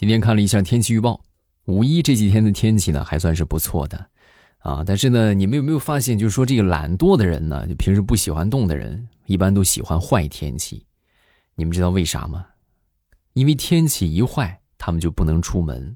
[0.00, 1.20] 今天看了一下天气预报，
[1.66, 4.06] 五一这几天的天气呢还算是不错的，
[4.60, 10.86] 啊，但是呢，你们有没有发现，就是说这个懒惰的人呢，就平时不喜欢动的人，一般都喜欢坏天气。
[11.54, 12.46] 你们知道为啥吗？
[13.34, 15.94] 因为天气一坏，他们就不能出门。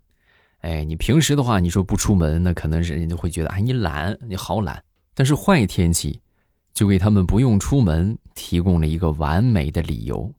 [0.58, 4.84] 哎，你平时的话，你说不出门，那可能是人家会觉得，哎，你懒，你好懒。
[5.14, 6.20] 但是坏天气，
[6.74, 10.30] 就给他们不用出门提供了一个完美的理由。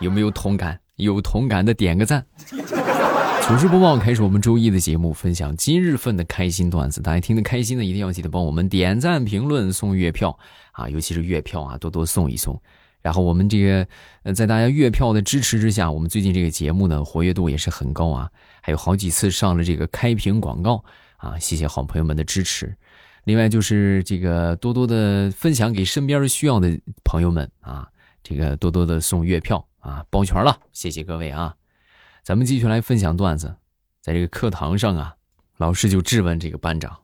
[0.00, 0.80] 有没有同感？
[0.96, 2.26] 有同感的点个赞。
[3.42, 7.00] 糗事播报开始，我们周一的节目分享今日份的开心段子。
[7.02, 10.38] 大家听得开心的，一定要记得帮我们点赞、评论、送月票
[10.72, 10.88] 啊！
[10.88, 12.60] 尤其是月票啊，多多送一送。
[13.02, 13.86] 然后我们这个
[14.22, 18.30] 呃，在大家月票的支持之下，我们最近这个节目呢，活跃度也是很高啊，
[18.62, 20.84] 还有好几次上了这个开屏广告
[21.16, 21.38] 啊！
[21.38, 22.74] 谢谢好朋友们的支持。
[23.24, 27.88] 另外就是这个多多的分享给身边需要的朋友们啊，
[28.22, 29.66] 这个多多的送月票。
[29.80, 31.56] 啊，包全了，谢谢各位啊！
[32.22, 33.56] 咱们继续来分享段子。
[34.00, 35.16] 在这个课堂上啊，
[35.56, 37.02] 老师就质问这个班长：“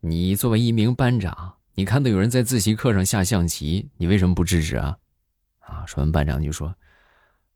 [0.00, 4.98] 你作为一名班长，你看到有人在自习课上下象棋，你为什么不制止啊？”
[5.60, 6.74] 啊，说完班长就说：“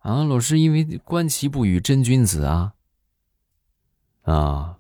[0.01, 2.75] 啊，老师，因为观棋不语真君子啊。”
[4.25, 4.79] 啊，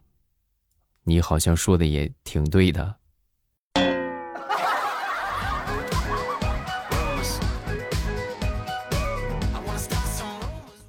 [1.04, 2.96] 你好像说的也挺对的。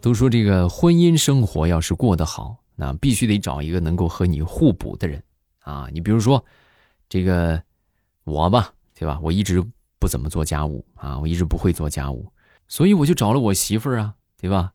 [0.02, 5.22] 都说这个婚姻生活要是过得好，那必须得找一个能够和你互补的人
[5.59, 5.89] 啊。
[5.92, 6.44] 你比如说，
[7.09, 7.61] 这个
[8.23, 9.20] 我吧，对吧？
[9.22, 9.64] 我一直
[10.00, 12.31] 不怎么做家务啊，我一直不会做家务，
[12.67, 14.72] 所以我就找了我媳妇儿啊，对吧？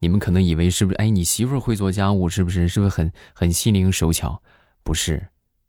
[0.00, 0.96] 你们可能以为是不是？
[0.96, 2.68] 哎，你媳妇儿会做家务，是不是？
[2.68, 4.42] 是不是很很心灵手巧？
[4.82, 5.28] 不是，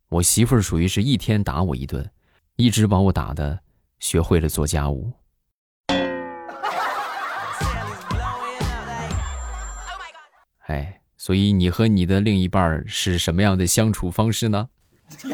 [0.09, 2.09] 我媳妇儿属于是一天打我一顿，
[2.55, 3.59] 一直把我打的
[3.99, 5.13] 学会了做家务。
[10.67, 14.67] 哎，所以你和你的另一半是什么样的相处方式呢？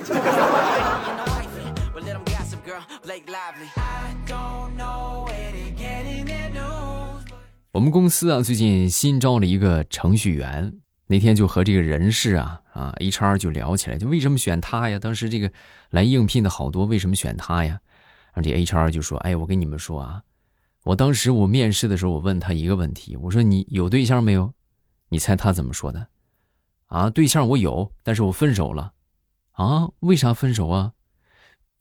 [7.71, 10.71] 我们公司啊，最近新招了一个程序员。
[11.07, 14.99] 那天就和这个人事啊啊 HR 就聊起来，就为什么选他呀？
[14.99, 15.51] 当时这个
[15.89, 17.79] 来应聘的好多，为什么选他呀？
[18.33, 20.21] 然后这 HR 就说：“哎，我跟你们说啊，
[20.83, 24.53] 我当时我面试的时候，我问他一个问题，我说你有对象没有？”
[25.13, 26.07] 你猜他怎么说的？
[26.87, 28.93] 啊，对象我有，但是我分手了。
[29.51, 30.93] 啊，为啥分手啊？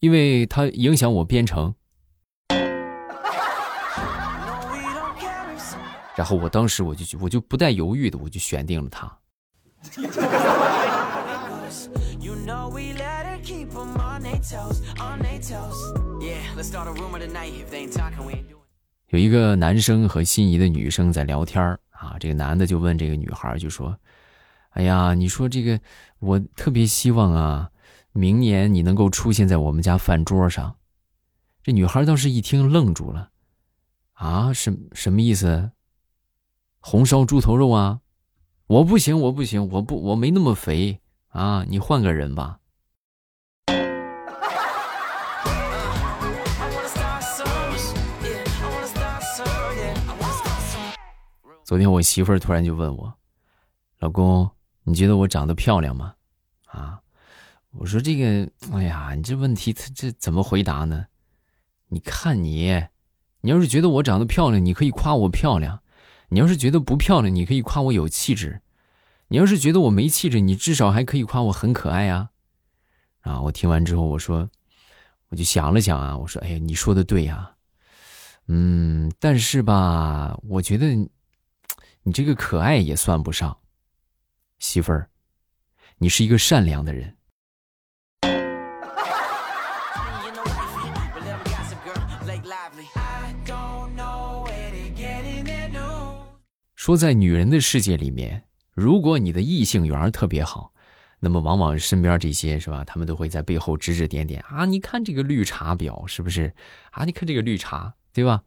[0.00, 1.75] 因为他影响我编程。
[6.15, 9.19] 然后我当时我就我就不带犹豫的，我就选定了他。
[19.12, 21.78] 有一个男生和心仪的女生在聊天儿。
[21.90, 23.96] 啊，这个男的就问这个女孩，就说
[24.74, 25.78] ：“哎呀，你说这个，
[26.18, 27.70] 我特别希望啊，
[28.10, 30.74] 明年你能够出现在我们家饭桌上。”
[31.62, 33.30] 这女孩当时一听愣住了，
[34.14, 35.70] 啊，什什么意思？
[36.80, 38.00] 红烧猪头肉啊？
[38.66, 40.98] 我不行，我不行，我不，我没那么肥
[41.28, 42.58] 啊，你换个人吧。
[51.72, 53.15] 昨天我媳妇儿突然就问我
[53.99, 54.50] ：“老公，
[54.83, 56.15] 你觉得我长得漂亮吗？”
[56.69, 57.00] 啊，
[57.71, 61.06] 我说：“这个，哎呀，你这问题他这怎么回答呢？
[61.88, 62.84] 你看你，
[63.41, 65.78] 你要是觉得我长得漂亮，你可以夸我漂亮；
[66.28, 68.60] 你要是觉得不漂亮，你可以夸我有气质；
[69.28, 72.33] 你要是觉得我没气质，你至少还可以夸我很可爱啊。”
[73.25, 74.47] 啊，我听完之后，我说，
[75.31, 77.50] 我就想了想啊，我说：“哎呀，你说的对呀，
[78.49, 80.87] 嗯，但是吧，我觉得。”
[82.04, 83.56] 你这个可爱也算不上，
[84.58, 85.08] 媳妇儿，
[85.98, 87.16] 你是一个善良的人。
[96.74, 98.42] 说在女人的世界里面，
[98.72, 100.72] 如果你的异性缘特别好，
[101.21, 102.82] 那么往往身边这些是吧？
[102.84, 104.65] 他们都会在背后指指点点啊！
[104.65, 106.53] 你看这个绿茶婊是不是？
[106.91, 108.42] 啊，你看这个绿茶对吧？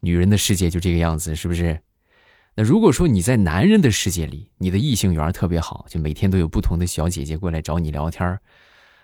[0.00, 1.80] 女人的世界就这个样子，是不是？
[2.54, 8.38] 那如果说你在男人的世界里，你的异性缘特别好，就每天都有不同的小姐姐过来找你聊天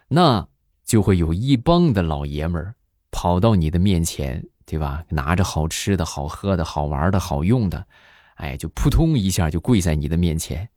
[0.08, 0.46] 那
[0.84, 2.74] 就会有一帮的老爷们儿
[3.10, 5.02] 跑到你的面前，对吧？
[5.08, 7.86] 拿着好吃的、好喝的、好玩的、好用的，
[8.34, 10.68] 哎，就扑通一下就跪在你的面前，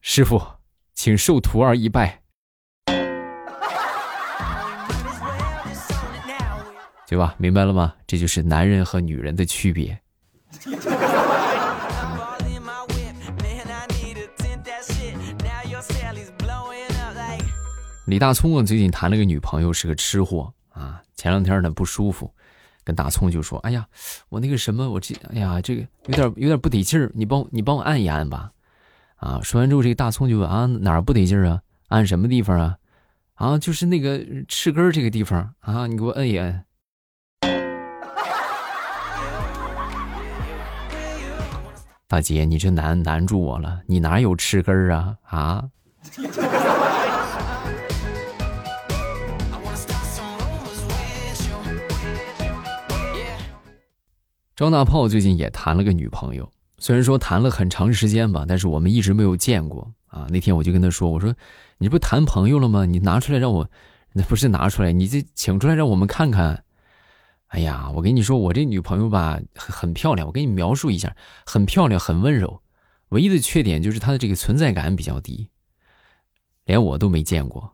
[0.00, 0.40] 师傅，
[0.94, 2.22] 请受徒儿一拜，
[7.08, 7.34] 对吧？
[7.36, 7.94] 明白了吗？
[8.06, 10.00] 这就是男人和女人的区别。
[18.06, 21.02] 李大聪啊，最近谈了个女朋友，是个吃货啊。
[21.16, 22.32] 前两天呢不舒服，
[22.84, 23.84] 跟大葱就说：“哎呀，
[24.28, 28.52] 我那个什么，我这哎呀，这个有点有点不得劲儿，你帮你帮我按一按吧。”
[29.18, 31.60] 啊，说完之后，这个大葱就问：“啊，哪儿不得劲儿啊？
[31.88, 32.76] 按什么地方啊？
[33.34, 36.64] 啊，就是那个翅根这个地方啊，你给我摁一摁。”
[42.08, 45.16] 大姐，你这难难住我了，你哪有翅根儿啊？
[45.24, 45.64] 啊？
[54.54, 56.48] 张大炮最近也谈了个女朋友，
[56.78, 60.28] 虽然说谈了很长时间吧，但是我们一直没有见过啊。
[60.30, 61.34] 那天我就跟他说：“我说，
[61.78, 62.84] 你不谈朋友了吗？
[62.84, 63.68] 你拿出来让我，
[64.12, 66.62] 那不是拿出来，你这请出来让我们看看。”
[67.48, 70.26] 哎呀，我跟你说，我这女朋友吧，很很漂亮。
[70.26, 71.14] 我给你描述一下，
[71.46, 72.60] 很漂亮，很温柔。
[73.10, 75.48] 唯一的缺点就是她的这个存在感比较低，
[76.64, 77.72] 连我都没见过。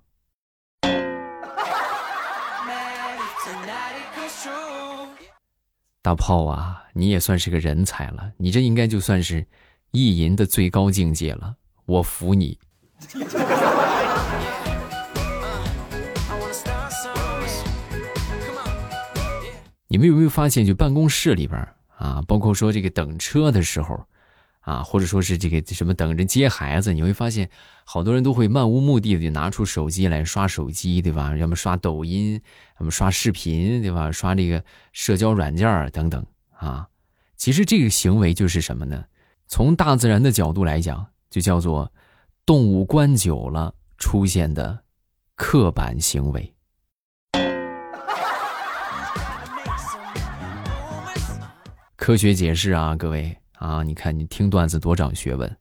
[6.03, 9.47] 大炮啊，你也算是个人才了，你这应该就算是
[9.93, 12.59] 意淫的最高境界了，我服你。
[19.93, 21.69] 你们有没有发现，就办公室里边
[21.99, 24.03] 啊，包括说这个等车的时候。
[24.63, 27.51] 啊，或者说是这个什么等着接孩子，你会发现
[27.85, 31.37] 好多人都会漫无目的的拿出手机来刷手机，对吧？
[31.37, 32.41] 要么刷抖音，
[32.79, 34.13] 要么刷视频，对吧？
[34.13, 36.87] 刷这个社交软件等等啊。
[37.37, 39.05] 其实这个行为就是什么呢？
[39.49, 41.93] 从大自然的角度来讲，就叫做
[42.47, 44.81] 动物关久了出现的
[45.35, 46.55] 刻板行为。
[52.03, 53.37] 科学解释啊，各位。
[53.53, 53.85] 啊！
[53.85, 55.57] 你看，你听段子多长学问。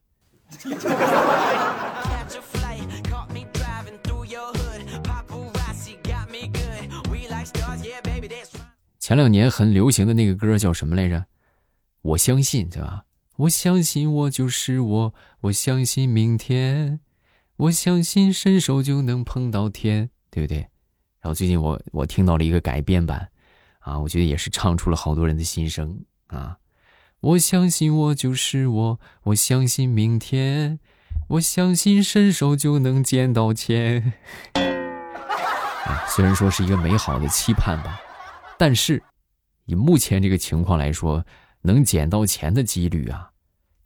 [8.97, 11.23] 前两年很流行的那个歌叫什么来着？
[12.01, 13.03] 我相信，对吧？
[13.35, 17.01] 我相信我就是我，我相信明天，
[17.55, 20.61] 我相信伸手就能碰到天，对不对？
[21.21, 23.29] 然后最近我我听到了一个改编版，
[23.81, 26.57] 啊，我觉得也是唱出了好多人的心声啊。
[27.21, 30.79] 我相信我就是我，我相信明天，
[31.27, 34.13] 我相信伸手就能捡到钱。
[35.85, 38.01] 啊，虽然说是一个美好的期盼吧，
[38.57, 39.03] 但是
[39.65, 41.23] 以目前这个情况来说，
[41.61, 43.29] 能捡到钱的几率啊，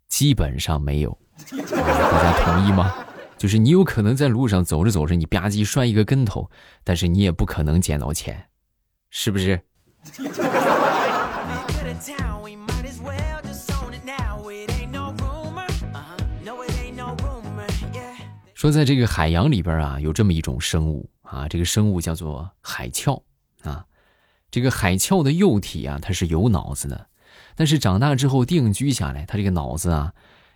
[0.07, 1.17] 基本上没有。
[1.51, 2.95] 大家同意吗？
[3.37, 6.49] 就是你有可能在路上走着走着，你吧唧摔一个跟头，
[6.85, 8.47] 但是你也不可能捡到钱，
[9.09, 9.59] 是不是？
[18.55, 23.21] 说，在这个海洋里边啊，有这么一种生物啊，这个生物叫做海鞘
[23.61, 23.85] 啊。
[24.49, 27.07] 这个海鞘的幼体啊，它是有脑子的，
[27.55, 30.11] 但是长大之后定居下来，它这个脑子啊，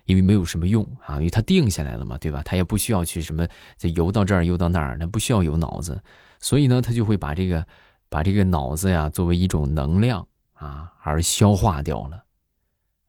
[0.06, 2.42] 因为没有什么用啊，因为它定下来了嘛，对吧？
[2.44, 3.48] 它也不需要去什么
[3.78, 6.02] 再游到这儿游到那儿，它不需要有脑子，
[6.40, 7.64] 所以呢，它就会把这个
[8.10, 10.28] 把这个脑子呀作为一种能量
[10.60, 12.24] 啊而消化掉了。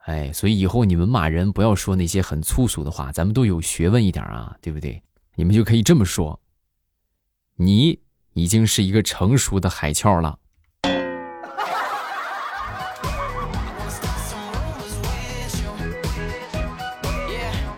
[0.07, 5.03] 哎，所以以后你们骂人不要说那些很粗俗的话，咱们都有学问一点啊，对不对？
[5.35, 6.41] 你们就可以这么说：
[7.57, 8.01] 你
[8.33, 10.39] 已经是一个成熟的海鞘了。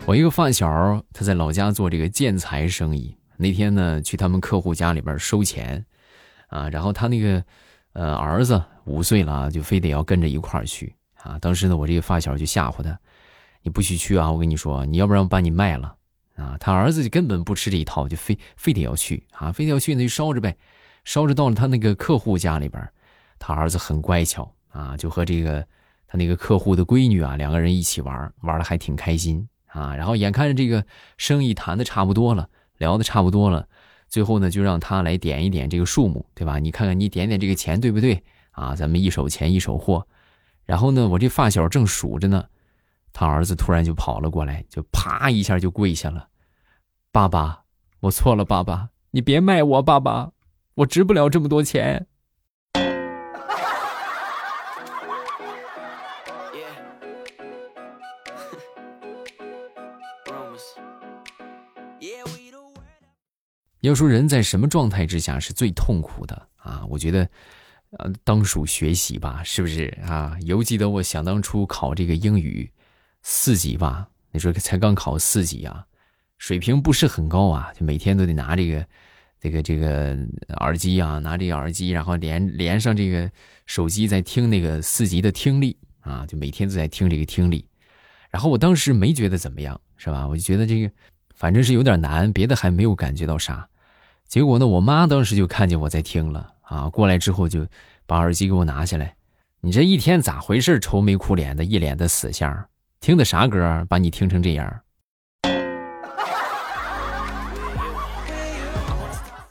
[0.05, 3.17] 我一个发小，他在老家做这个建材生意。
[3.37, 5.85] 那天呢，去他们客户家里边收钱，
[6.49, 7.45] 啊，然后他那个
[7.93, 10.95] 呃儿子五岁了，就非得要跟着一块儿去。
[11.23, 11.39] 啊！
[11.41, 12.99] 当时呢，我这个发小就吓唬他
[13.63, 14.29] ：“你不许去啊！
[14.29, 15.95] 我跟你说，你要不然我把你卖了
[16.35, 19.53] 啊！”他儿子就根本不吃这一套，就非非得要去啊！
[19.53, 20.57] 非得要去，那就烧着呗。
[21.05, 22.85] 烧着到了他那个客户家里边，
[23.39, 25.65] 他儿子很乖巧啊，就和这个
[26.09, 29.95] 他那个客户的闺女啊两个人一起玩，玩的还挺开心啊。
[29.95, 30.85] 然后眼看着这个
[31.19, 32.49] 生意谈的差不多了，
[32.79, 33.65] 聊的差不多了，
[34.09, 36.59] 最后呢就让他来点一点这个数目，对吧？
[36.59, 38.21] 你看看你点点这个钱对不对
[38.53, 38.75] 啊？
[38.75, 40.07] 咱们一手钱一手货。
[40.65, 42.47] 然后呢，我这发小正数着呢，
[43.13, 46.29] 他儿子突然就跑了过来，就啪一下就跪下了
[47.11, 47.65] ：“爸爸，
[47.99, 50.31] 我错了，爸爸，你别卖我，爸爸，
[50.75, 52.07] 我值不了这么多钱。”
[63.81, 66.87] 要说人在什么状态之下是最痛苦的啊？
[66.89, 67.29] 我觉得。
[67.99, 70.37] 呃，当属学习吧，是不是啊？
[70.43, 72.71] 犹记得我想当初考这个英语
[73.23, 75.85] 四级吧，那时候才刚考四级啊，
[76.39, 78.87] 水平不是很高啊，就每天都得拿这个
[79.39, 80.17] 这个这个
[80.61, 83.31] 耳机啊，拿这个耳机，然后连连上这个
[83.67, 87.67] 手机在听那个四级的听力啊，就每天都在听这个听力。
[88.31, 90.27] 然后我当时没觉得怎么样，是吧？
[90.27, 90.91] 我就觉得这个
[91.35, 93.69] 反正是有点难，别的还没有感觉到啥。
[94.27, 96.52] 结果呢，我妈当时就看见我在听了。
[96.63, 97.67] 啊，过来之后就
[98.07, 99.15] 把耳机给我拿下来。
[99.61, 100.81] 你这一天咋回事？
[100.81, 102.69] 愁眉苦脸的，一脸的死相。
[103.01, 103.87] 听的啥歌？
[103.89, 104.81] 把你听成这样？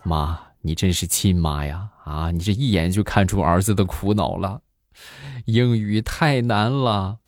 [0.03, 1.87] 妈，你真是亲妈呀！
[2.03, 4.59] 啊，你这一眼就看出儿子的苦恼了。
[5.45, 7.19] 英语太难了。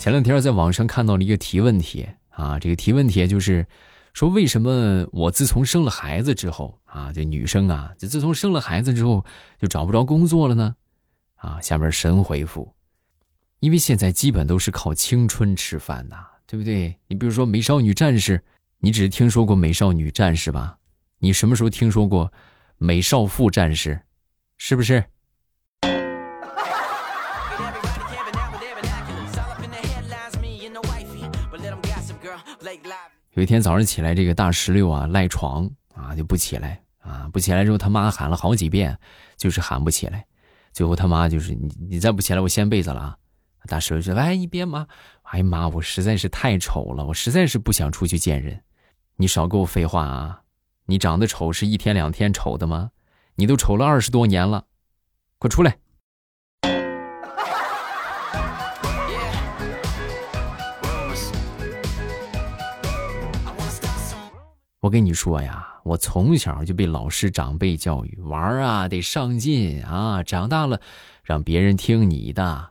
[0.00, 3.66] 前两天在网上看到了一个提问题啊，这个提问题就是
[4.14, 9.22] 说，为什么我自从生了孩子之后啊，这女生啊，就自从生了孩子之后
[9.60, 10.74] 就找不着工作了呢？
[11.34, 12.74] 啊，下面神回复，
[13.58, 16.96] 因为现在基本都是靠青春吃饭呐，对不对？
[17.06, 18.38] 你比如说《美少女战士》，
[18.78, 20.78] 你只是听说过《美少女战士》吧？
[21.18, 22.26] 你什么时候听说过
[22.78, 23.96] 《美少妇战士》？
[24.56, 25.04] 是不是？
[33.40, 38.98] 有一天早上起来，这个大石榴啊赖床啊就不起来啊不起来之后，他妈喊了好几遍，
[39.38, 40.26] 就是喊不起来。
[40.74, 43.16] 最后他妈就是你你再不起来，我掀被子了啊。
[43.66, 44.86] 大石榴说：“哎，你别妈，
[45.22, 48.62] 哎呀妈，我实在是太丑了，我实在是不想出去见人。
[49.16, 50.42] 你少给我废话啊！
[50.84, 52.90] 你长得丑是一天两天丑的吗？
[53.36, 54.66] 你都丑了二十多年了，
[55.38, 55.78] 快出来！”
[64.80, 70.80] 我跟你说呀，我从小就被老师长辈教育，玩啊得上进啊，长大了
[71.22, 72.70] 让别人听你的。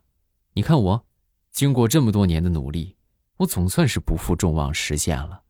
[0.53, 1.05] 你看我，
[1.51, 2.95] 经过这么多年的努力，
[3.37, 5.41] 我总算是不负众望实现了，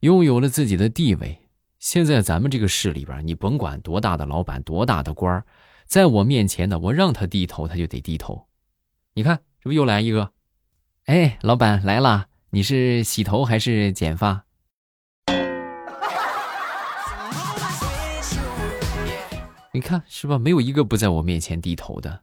[0.00, 1.48] 拥有了自己的地位。
[1.78, 5.44] 现在咱们这个市里边，你甭管多大的老板，多大的官
[5.86, 8.48] 在我面前呢，我让他低头，他就得低头。
[9.14, 10.32] 你看，这不又来一个？
[11.04, 14.44] 哎，老板来了，你是洗头还是剪发？
[19.78, 20.36] 你看是吧？
[20.36, 22.20] 没有一个不在我面前低头的。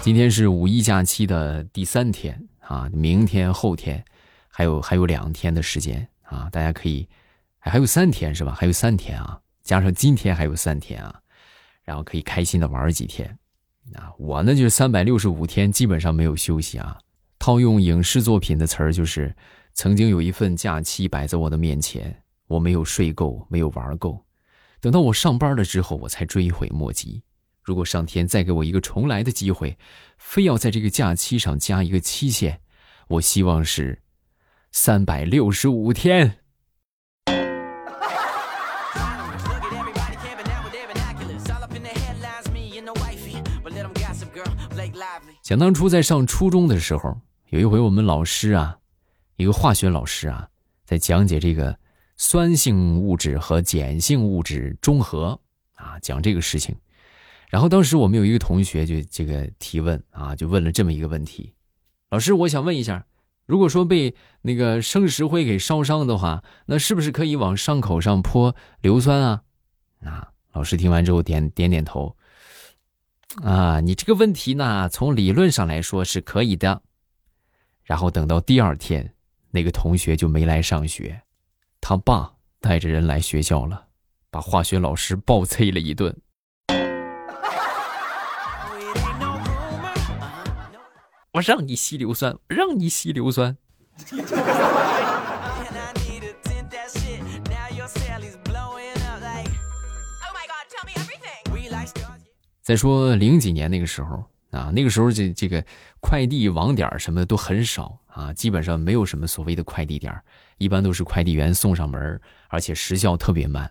[0.00, 4.02] 今天是五一假期的第三天啊，明天、后天
[4.48, 7.06] 还有还有两天的时间啊，大家可以
[7.58, 8.56] 还有三天是吧？
[8.58, 11.20] 还有三天啊，加上今天还有三天啊，
[11.84, 13.28] 然后可以开心的玩几天
[13.94, 14.10] 啊。
[14.16, 16.98] 我呢就是三百六十五天基本上没有休息啊。
[17.38, 19.36] 套用影视作品的词儿就是。
[19.74, 24.24] 曾经有一份假期摆在我的面前，我没有睡够，没有玩够。
[24.80, 27.22] 等到我上班了之后，我才追悔莫及。
[27.62, 29.78] 如果上天再给我一个重来的机会，
[30.18, 32.60] 非要在这个假期上加一个期限，
[33.08, 34.02] 我希望是
[34.72, 36.38] 三百六十五天。
[45.42, 48.78] 想当初在上初中的时候，有一回我们老师啊。
[49.42, 50.48] 一个化学老师啊，
[50.84, 51.76] 在讲解这个
[52.16, 55.38] 酸性物质和碱性物质中和
[55.74, 56.74] 啊，讲这个事情。
[57.50, 61.52] 然后当时我们有一个同学就这个提问啊，就问了这么一个问题：
[62.08, 63.04] 老师，我想问一下，
[63.44, 69.42] 如果说被那个生石灰给烧伤的话，那是不是可以往伤口上泼硫酸啊？
[70.04, 72.16] 啊，老师听完之后点点点头。
[73.42, 76.80] 啊，你这个问题呢，从理论上来说是可以的。
[77.82, 79.12] 然后等到第二天。
[79.54, 81.22] 那个同学就没来上学，
[81.78, 83.88] 他爸带着人来学校了，
[84.30, 86.16] 把化学老师暴催了一顿。
[91.32, 93.56] 我让你吸硫酸，让你吸硫酸。
[102.62, 105.64] 再说零几年那个时候啊，那个时候这这个
[105.98, 107.98] 快递网点什么的都很少。
[108.12, 110.14] 啊，基本上没有什么所谓的快递点
[110.58, 113.64] 一般都是快递员送上门，而且时效特别慢，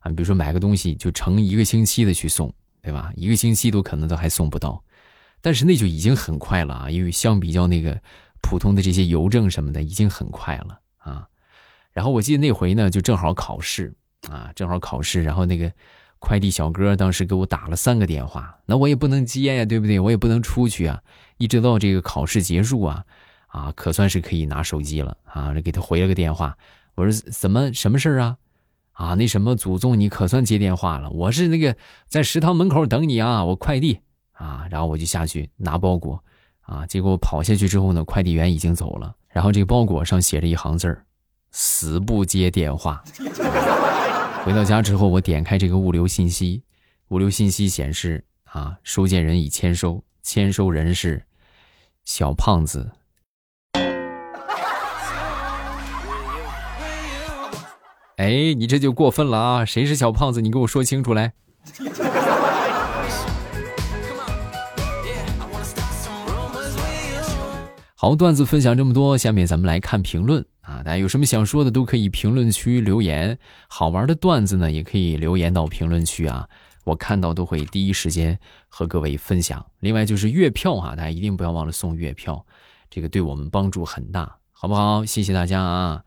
[0.00, 3.12] 啊，比如说买个东西就成一个星期的去送，对吧？
[3.14, 4.82] 一个星期都可能都还送不到，
[5.40, 7.96] 但是那就已经很快了啊，因为相比较那个
[8.42, 11.28] 普通的这些邮政什么的，已经很快了啊。
[11.92, 13.94] 然后我记得那回呢，就正好考试
[14.28, 15.72] 啊，正好考试，然后那个
[16.24, 20.00] 快递小哥当时给我打了三个电话，那我也不能接呀，对不对？
[20.00, 20.98] 我也不能出去啊，
[21.36, 23.04] 一直到这个考试结束啊，
[23.48, 26.56] 啊，可算是可以拿手机了啊，给他回了个电话，
[26.94, 28.36] 我说怎么什么事儿啊？
[28.92, 31.76] 啊，那什么祖宗，你可算接电话了，我是那个
[32.08, 34.00] 在食堂门口等你啊，我快递
[34.32, 36.24] 啊，然后我就下去拿包裹
[36.62, 41.04] 啊，结果跑下去之后呢，快递员已经走了，然后这个包裹上写着一行字儿：
[41.50, 43.04] 死不接电话。
[44.44, 46.62] 回到家之后，我点开这个物流信息，
[47.08, 51.24] 物流信息显示啊，收件人已签收，签收人是
[52.04, 52.90] 小胖子。
[58.16, 59.64] 哎，你这就过分了啊！
[59.64, 60.42] 谁是小胖子？
[60.42, 61.32] 你给我说清楚来。
[67.96, 70.44] 好，段子分享这么多，下面咱们来看评论。
[70.64, 76.48] 啊，大家有什么想说的都可以评论区留言，好玩的段子呢也可以留言到评论区啊，
[76.84, 79.64] 我看到都会第一时间和各位分享。
[79.80, 82.44] 另外就是月票啊，大家一定不要忘了送月票，
[82.88, 85.04] 这个对我们帮助很大，好不好？
[85.04, 86.02] 谢谢大家啊！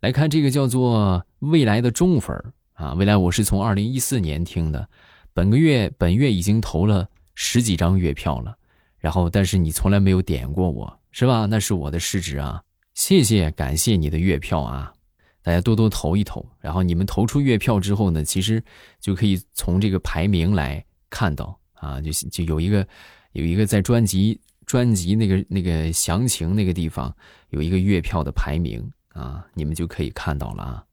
[0.00, 2.34] 来看这个叫做未来的中粉
[2.72, 4.88] 啊，未来我是从二零一四年听的，
[5.34, 8.56] 本个月本月已经投了十几张月票了，
[8.98, 11.44] 然后但是你从来没有点过我是吧？
[11.44, 12.62] 那是我的失职啊。
[13.04, 14.94] 谢谢，感谢你的月票啊！
[15.42, 18.62] 大家多多投一投，然后你们投出月票之后呢，其实
[19.00, 22.86] 就可以从这个排名来看到啊，就就有一个
[23.32, 27.12] 有一个在专辑专辑那个那个详情那个地方
[27.50, 30.84] 有一个月票的排名啊，你们就可以看到了啊。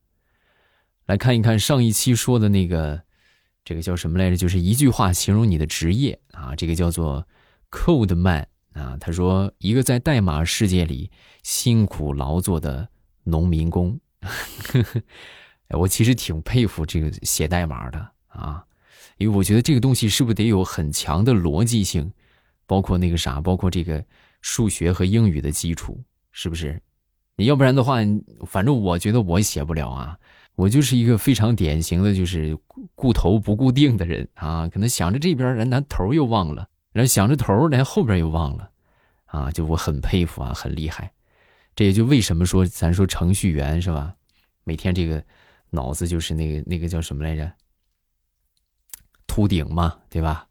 [1.06, 3.00] 来看一看上一期说的那个
[3.63, 4.36] 这个叫什么来着？
[4.36, 7.28] 就是一句话形容你的职业啊，这个叫做
[7.70, 8.48] Code Man。
[8.74, 11.12] 啊，他说一个在代码世界里
[11.44, 12.88] 辛苦劳作的
[13.24, 14.00] 农民工，
[15.70, 18.64] 我其实挺佩服这个写代码的啊，
[19.18, 22.12] 因为我觉得这个东西是不是得有很强的逻辑性，
[22.66, 24.04] 包括那个啥，包括这个
[24.42, 26.82] 数学和英语的基础，是不是？
[27.36, 27.98] 你要不然的话，
[28.46, 30.17] 反正我觉得我写不了啊，
[30.56, 32.58] 我就是一个非常典型的就是
[32.96, 36.68] 固头不固定的人啊，可能想着这边，人咱头又忘了。
[36.91, 38.69] 然后想着头，连后边又忘了，
[39.25, 41.12] 啊，就我很佩服啊，很厉害。
[41.75, 44.13] 这也就为什么说咱说程序员是吧？
[44.63, 45.23] 每天这个
[45.69, 47.52] 脑子就是那个那个叫什么来着？
[49.28, 50.47] 秃顶嘛，对吧？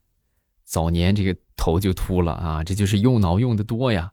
[0.63, 4.11] 早年这个头就秃了啊，这就是用脑用的多呀。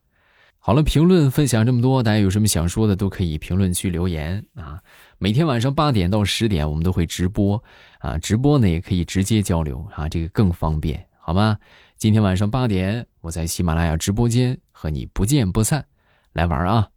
[0.59, 4.83] 好了，评论分享这么多，大家有什么想说的都可以评论区留言啊。
[5.19, 7.63] 每天晚上八点到十点我们都会直播
[8.01, 11.57] 啊，直播呢也可以直接交流啊，这个更方便，好吗？
[11.99, 15.87] 今天晚上八点，我在喜马拉雅直播间和你不见不散，
[16.35, 16.91] 来玩啊！